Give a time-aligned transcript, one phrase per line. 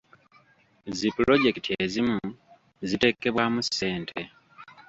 [0.97, 2.17] Zi pulojekiti ezimu
[2.87, 4.21] ziteekebwamu ssente.